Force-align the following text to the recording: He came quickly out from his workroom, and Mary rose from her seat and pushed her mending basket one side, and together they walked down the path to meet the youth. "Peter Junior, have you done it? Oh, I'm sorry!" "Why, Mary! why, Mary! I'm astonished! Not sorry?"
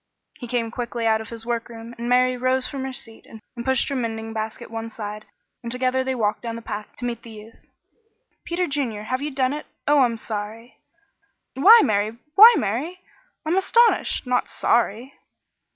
He 0.39 0.47
came 0.47 0.71
quickly 0.71 1.05
out 1.05 1.19
from 1.19 1.27
his 1.27 1.45
workroom, 1.45 1.93
and 1.95 2.09
Mary 2.09 2.35
rose 2.35 2.67
from 2.67 2.83
her 2.85 2.91
seat 2.91 3.27
and 3.27 3.39
pushed 3.63 3.87
her 3.89 3.95
mending 3.95 4.33
basket 4.33 4.71
one 4.71 4.89
side, 4.89 5.25
and 5.61 5.71
together 5.71 6.03
they 6.03 6.15
walked 6.15 6.41
down 6.41 6.55
the 6.55 6.63
path 6.63 6.95
to 6.95 7.05
meet 7.05 7.21
the 7.21 7.29
youth. 7.29 7.67
"Peter 8.43 8.65
Junior, 8.65 9.03
have 9.03 9.21
you 9.21 9.29
done 9.29 9.53
it? 9.53 9.67
Oh, 9.87 9.99
I'm 9.99 10.17
sorry!" 10.17 10.79
"Why, 11.53 11.81
Mary! 11.83 12.17
why, 12.33 12.55
Mary! 12.57 13.01
I'm 13.45 13.57
astonished! 13.57 14.25
Not 14.25 14.49
sorry?" 14.49 15.13